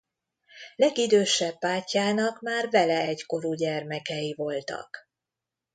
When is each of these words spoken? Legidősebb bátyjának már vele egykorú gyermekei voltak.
Legidősebb 0.75 1.57
bátyjának 1.59 2.41
már 2.41 2.69
vele 2.69 2.99
egykorú 3.01 3.53
gyermekei 3.53 4.33
voltak. 4.37 5.09